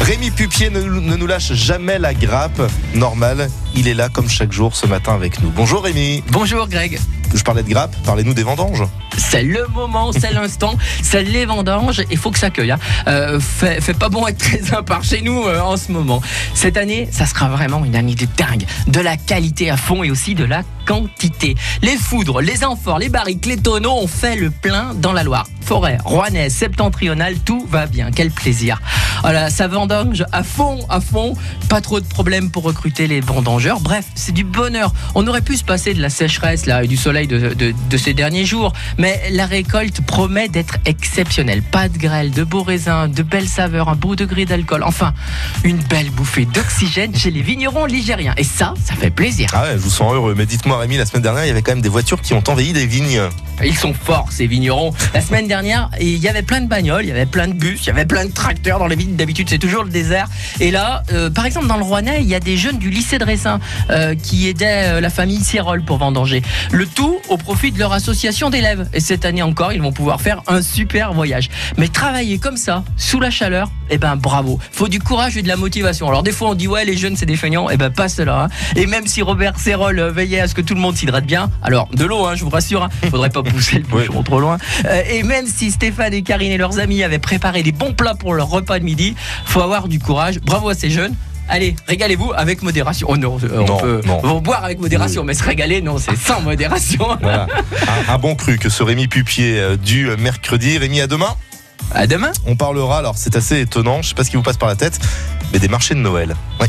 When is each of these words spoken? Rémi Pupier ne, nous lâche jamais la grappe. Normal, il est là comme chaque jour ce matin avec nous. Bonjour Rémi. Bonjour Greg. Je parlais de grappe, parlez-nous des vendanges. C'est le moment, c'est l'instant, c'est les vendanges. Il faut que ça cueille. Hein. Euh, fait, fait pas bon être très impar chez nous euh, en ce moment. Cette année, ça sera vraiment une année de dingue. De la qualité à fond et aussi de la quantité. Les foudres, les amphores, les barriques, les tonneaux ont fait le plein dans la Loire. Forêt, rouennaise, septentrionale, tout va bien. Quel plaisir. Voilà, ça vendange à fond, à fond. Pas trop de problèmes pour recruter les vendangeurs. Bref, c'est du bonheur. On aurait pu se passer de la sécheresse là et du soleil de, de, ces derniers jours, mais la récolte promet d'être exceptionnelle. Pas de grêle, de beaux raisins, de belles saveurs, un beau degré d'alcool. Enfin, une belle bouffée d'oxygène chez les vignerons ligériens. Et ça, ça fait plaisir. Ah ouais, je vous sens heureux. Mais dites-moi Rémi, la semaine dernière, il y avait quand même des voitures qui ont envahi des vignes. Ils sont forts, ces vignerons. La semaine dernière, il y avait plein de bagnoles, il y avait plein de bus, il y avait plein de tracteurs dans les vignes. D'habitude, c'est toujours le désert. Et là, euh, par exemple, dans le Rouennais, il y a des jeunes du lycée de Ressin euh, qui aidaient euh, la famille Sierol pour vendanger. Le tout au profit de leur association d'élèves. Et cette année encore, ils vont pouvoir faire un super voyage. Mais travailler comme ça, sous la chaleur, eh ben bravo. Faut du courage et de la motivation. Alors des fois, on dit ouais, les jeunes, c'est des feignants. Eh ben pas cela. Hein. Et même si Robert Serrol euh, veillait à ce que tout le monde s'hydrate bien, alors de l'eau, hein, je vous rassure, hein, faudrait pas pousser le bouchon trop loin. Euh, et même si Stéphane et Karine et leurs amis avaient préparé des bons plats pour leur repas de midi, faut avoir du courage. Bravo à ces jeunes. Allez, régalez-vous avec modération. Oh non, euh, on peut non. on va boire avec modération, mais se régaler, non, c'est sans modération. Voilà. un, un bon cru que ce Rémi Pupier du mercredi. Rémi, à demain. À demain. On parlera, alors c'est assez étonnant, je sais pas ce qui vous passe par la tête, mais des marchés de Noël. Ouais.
Rémi 0.00 0.30
Pupier 0.30 0.70
ne, 0.70 0.80
nous 0.80 1.26
lâche 1.26 1.52
jamais 1.52 1.98
la 1.98 2.14
grappe. 2.14 2.60
Normal, 2.94 3.50
il 3.78 3.86
est 3.86 3.94
là 3.94 4.08
comme 4.08 4.28
chaque 4.28 4.50
jour 4.50 4.74
ce 4.74 4.86
matin 4.86 5.14
avec 5.14 5.40
nous. 5.40 5.50
Bonjour 5.50 5.84
Rémi. 5.84 6.24
Bonjour 6.30 6.66
Greg. 6.66 6.98
Je 7.32 7.42
parlais 7.44 7.62
de 7.62 7.68
grappe, 7.68 7.94
parlez-nous 8.04 8.34
des 8.34 8.42
vendanges. 8.42 8.82
C'est 9.16 9.42
le 9.42 9.66
moment, 9.68 10.10
c'est 10.12 10.32
l'instant, 10.32 10.76
c'est 11.02 11.22
les 11.22 11.44
vendanges. 11.44 12.02
Il 12.10 12.16
faut 12.16 12.30
que 12.30 12.38
ça 12.38 12.50
cueille. 12.50 12.70
Hein. 12.70 12.78
Euh, 13.06 13.38
fait, 13.38 13.80
fait 13.80 13.94
pas 13.94 14.08
bon 14.08 14.26
être 14.26 14.38
très 14.38 14.74
impar 14.74 15.04
chez 15.04 15.20
nous 15.20 15.44
euh, 15.46 15.60
en 15.60 15.76
ce 15.76 15.92
moment. 15.92 16.22
Cette 16.54 16.76
année, 16.76 17.08
ça 17.12 17.26
sera 17.26 17.48
vraiment 17.48 17.84
une 17.84 17.94
année 17.94 18.14
de 18.14 18.26
dingue. 18.36 18.64
De 18.86 19.00
la 19.00 19.16
qualité 19.16 19.70
à 19.70 19.76
fond 19.76 20.02
et 20.02 20.10
aussi 20.10 20.34
de 20.34 20.44
la 20.44 20.62
quantité. 20.86 21.54
Les 21.82 21.96
foudres, 21.96 22.40
les 22.40 22.64
amphores, 22.64 22.98
les 22.98 23.10
barriques, 23.10 23.46
les 23.46 23.58
tonneaux 23.58 23.98
ont 24.02 24.06
fait 24.06 24.36
le 24.36 24.50
plein 24.50 24.94
dans 24.94 25.12
la 25.12 25.22
Loire. 25.22 25.46
Forêt, 25.60 25.98
rouennaise, 26.02 26.54
septentrionale, 26.54 27.38
tout 27.40 27.66
va 27.70 27.86
bien. 27.86 28.10
Quel 28.10 28.30
plaisir. 28.30 28.80
Voilà, 29.20 29.50
ça 29.50 29.68
vendange 29.68 30.24
à 30.32 30.42
fond, 30.42 30.86
à 30.88 31.00
fond. 31.00 31.34
Pas 31.68 31.82
trop 31.82 32.00
de 32.00 32.06
problèmes 32.06 32.50
pour 32.50 32.62
recruter 32.62 33.06
les 33.06 33.20
vendangeurs. 33.20 33.67
Bref, 33.76 34.06
c'est 34.14 34.32
du 34.32 34.44
bonheur. 34.44 34.92
On 35.14 35.26
aurait 35.26 35.42
pu 35.42 35.56
se 35.56 35.64
passer 35.64 35.92
de 35.94 36.00
la 36.00 36.10
sécheresse 36.10 36.66
là 36.66 36.82
et 36.84 36.86
du 36.86 36.96
soleil 36.96 37.26
de, 37.26 37.54
de, 37.54 37.96
ces 37.96 38.14
derniers 38.14 38.44
jours, 38.44 38.72
mais 38.96 39.20
la 39.30 39.46
récolte 39.46 40.00
promet 40.00 40.48
d'être 40.48 40.76
exceptionnelle. 40.86 41.62
Pas 41.62 41.88
de 41.88 41.98
grêle, 41.98 42.30
de 42.30 42.44
beaux 42.44 42.62
raisins, 42.62 43.08
de 43.08 43.22
belles 43.22 43.48
saveurs, 43.48 43.88
un 43.88 43.96
beau 43.96 44.16
degré 44.16 44.46
d'alcool. 44.46 44.82
Enfin, 44.84 45.12
une 45.64 45.78
belle 45.78 46.10
bouffée 46.10 46.46
d'oxygène 46.46 47.14
chez 47.14 47.30
les 47.30 47.42
vignerons 47.42 47.84
ligériens. 47.84 48.34
Et 48.36 48.44
ça, 48.44 48.74
ça 48.82 48.94
fait 48.94 49.10
plaisir. 49.10 49.50
Ah 49.52 49.64
ouais, 49.64 49.72
je 49.72 49.78
vous 49.78 49.90
sens 49.90 50.14
heureux. 50.14 50.34
Mais 50.36 50.46
dites-moi 50.46 50.78
Rémi, 50.78 50.96
la 50.96 51.06
semaine 51.06 51.22
dernière, 51.22 51.44
il 51.44 51.48
y 51.48 51.50
avait 51.50 51.62
quand 51.62 51.72
même 51.72 51.82
des 51.82 51.88
voitures 51.88 52.22
qui 52.22 52.32
ont 52.32 52.42
envahi 52.48 52.72
des 52.72 52.86
vignes. 52.86 53.20
Ils 53.64 53.76
sont 53.76 53.94
forts, 53.94 54.28
ces 54.30 54.46
vignerons. 54.46 54.92
La 55.14 55.20
semaine 55.20 55.48
dernière, 55.48 55.90
il 56.00 56.18
y 56.18 56.28
avait 56.28 56.42
plein 56.42 56.60
de 56.60 56.68
bagnoles, 56.68 57.04
il 57.04 57.08
y 57.08 57.12
avait 57.12 57.26
plein 57.26 57.48
de 57.48 57.54
bus, 57.54 57.80
il 57.82 57.86
y 57.88 57.90
avait 57.90 58.06
plein 58.06 58.24
de 58.24 58.32
tracteurs 58.32 58.78
dans 58.78 58.86
les 58.86 58.96
vignes. 58.96 59.16
D'habitude, 59.16 59.48
c'est 59.48 59.58
toujours 59.58 59.84
le 59.84 59.90
désert. 59.90 60.28
Et 60.60 60.70
là, 60.70 61.02
euh, 61.12 61.30
par 61.30 61.46
exemple, 61.46 61.66
dans 61.66 61.76
le 61.76 61.82
Rouennais, 61.82 62.18
il 62.20 62.28
y 62.28 62.34
a 62.34 62.40
des 62.40 62.56
jeunes 62.56 62.78
du 62.78 62.90
lycée 62.90 63.18
de 63.18 63.24
Ressin 63.24 63.60
euh, 63.90 64.14
qui 64.14 64.48
aidaient 64.48 64.96
euh, 64.96 65.00
la 65.00 65.10
famille 65.10 65.40
Sierol 65.40 65.82
pour 65.84 65.98
vendanger. 65.98 66.42
Le 66.72 66.86
tout 66.86 67.18
au 67.28 67.36
profit 67.36 67.72
de 67.72 67.78
leur 67.78 67.92
association 67.92 68.50
d'élèves. 68.50 68.88
Et 68.92 69.00
cette 69.00 69.24
année 69.24 69.42
encore, 69.42 69.72
ils 69.72 69.82
vont 69.82 69.92
pouvoir 69.92 70.20
faire 70.20 70.42
un 70.46 70.62
super 70.62 71.12
voyage. 71.12 71.48
Mais 71.76 71.88
travailler 71.88 72.38
comme 72.38 72.56
ça, 72.56 72.84
sous 72.96 73.20
la 73.20 73.30
chaleur, 73.30 73.70
eh 73.90 73.98
ben 73.98 74.16
bravo. 74.16 74.58
Faut 74.72 74.88
du 74.88 74.98
courage 75.00 75.36
et 75.36 75.42
de 75.42 75.48
la 75.48 75.56
motivation. 75.56 76.08
Alors 76.08 76.22
des 76.22 76.32
fois, 76.32 76.50
on 76.50 76.54
dit 76.54 76.68
ouais, 76.68 76.84
les 76.84 76.96
jeunes, 76.96 77.16
c'est 77.16 77.26
des 77.26 77.36
feignants. 77.36 77.68
Eh 77.70 77.76
ben 77.76 77.90
pas 77.90 78.08
cela. 78.08 78.44
Hein. 78.44 78.48
Et 78.76 78.86
même 78.86 79.06
si 79.06 79.22
Robert 79.22 79.58
Serrol 79.58 79.98
euh, 79.98 80.10
veillait 80.10 80.40
à 80.40 80.48
ce 80.48 80.54
que 80.54 80.60
tout 80.60 80.74
le 80.74 80.80
monde 80.80 80.96
s'hydrate 80.96 81.24
bien, 81.24 81.50
alors 81.62 81.88
de 81.92 82.04
l'eau, 82.04 82.26
hein, 82.26 82.34
je 82.34 82.44
vous 82.44 82.50
rassure, 82.50 82.82
hein, 82.82 82.88
faudrait 83.10 83.30
pas 83.30 83.42
pousser 83.42 83.78
le 83.78 83.84
bouchon 83.88 84.22
trop 84.22 84.40
loin. 84.40 84.58
Euh, 84.86 85.02
et 85.10 85.22
même 85.22 85.46
si 85.46 85.70
Stéphane 85.70 86.14
et 86.14 86.22
Karine 86.22 86.52
et 86.52 86.58
leurs 86.58 86.78
amis 86.78 87.02
avaient 87.02 87.18
préparé 87.18 87.62
des 87.62 87.72
bons 87.72 87.92
plats 87.92 88.14
pour 88.14 88.34
leur 88.34 88.48
repas 88.48 88.78
de 88.78 88.84
midi, 88.84 89.14
faut 89.44 89.60
avoir 89.60 89.88
du 89.88 89.98
courage. 89.98 90.40
Bravo 90.40 90.68
à 90.68 90.74
ces 90.74 90.90
jeunes. 90.90 91.14
Allez, 91.50 91.76
régalez-vous 91.86 92.32
avec 92.36 92.62
modération. 92.62 93.06
Oh 93.10 93.16
non, 93.16 93.38
euh, 93.42 93.64
on 93.66 93.78
peut 93.78 94.02
non. 94.04 94.20
on 94.22 94.34
va 94.34 94.40
boire 94.40 94.64
avec 94.64 94.80
modération, 94.80 95.24
mais 95.24 95.32
se 95.32 95.42
régaler, 95.42 95.80
non, 95.80 95.96
c'est 95.96 96.16
sans 96.16 96.42
modération. 96.42 97.06
Voilà. 97.22 97.46
un, 98.08 98.12
un 98.12 98.18
bon 98.18 98.34
cru 98.34 98.58
que 98.58 98.68
ce 98.68 98.82
Rémi 98.82 99.08
Pupier 99.08 99.76
du 99.82 100.10
mercredi. 100.18 100.76
Rémi, 100.76 101.00
à 101.00 101.06
demain. 101.06 101.34
À 101.94 102.06
demain. 102.06 102.32
On 102.46 102.56
parlera, 102.56 102.98
alors 102.98 103.16
c'est 103.16 103.36
assez 103.36 103.60
étonnant, 103.60 104.02
je 104.02 104.10
sais 104.10 104.14
pas 104.14 104.24
ce 104.24 104.30
qui 104.30 104.36
vous 104.36 104.42
passe 104.42 104.56
par 104.56 104.68
la 104.68 104.76
tête, 104.76 104.98
mais 105.52 105.58
des 105.58 105.68
marchés 105.68 105.94
de 105.94 106.00
Noël. 106.00 106.36
Ouais. 106.60 106.68